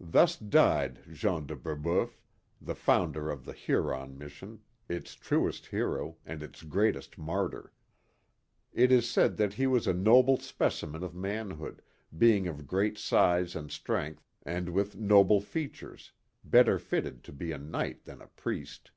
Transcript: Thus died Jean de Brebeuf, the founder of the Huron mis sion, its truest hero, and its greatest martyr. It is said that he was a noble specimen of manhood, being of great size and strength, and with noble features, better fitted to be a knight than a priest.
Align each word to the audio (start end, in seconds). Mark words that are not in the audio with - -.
Thus 0.00 0.36
died 0.36 1.04
Jean 1.12 1.46
de 1.46 1.54
Brebeuf, 1.54 2.18
the 2.60 2.74
founder 2.74 3.30
of 3.30 3.44
the 3.44 3.52
Huron 3.52 4.18
mis 4.18 4.32
sion, 4.32 4.58
its 4.88 5.14
truest 5.14 5.66
hero, 5.66 6.16
and 6.26 6.42
its 6.42 6.64
greatest 6.64 7.16
martyr. 7.16 7.72
It 8.72 8.90
is 8.90 9.08
said 9.08 9.36
that 9.36 9.52
he 9.54 9.68
was 9.68 9.86
a 9.86 9.94
noble 9.94 10.36
specimen 10.38 11.04
of 11.04 11.14
manhood, 11.14 11.80
being 12.18 12.48
of 12.48 12.66
great 12.66 12.98
size 12.98 13.54
and 13.54 13.70
strength, 13.70 14.28
and 14.42 14.70
with 14.70 14.96
noble 14.96 15.40
features, 15.40 16.10
better 16.42 16.80
fitted 16.80 17.22
to 17.22 17.32
be 17.32 17.52
a 17.52 17.58
knight 17.58 18.04
than 18.04 18.20
a 18.20 18.26
priest. 18.26 18.90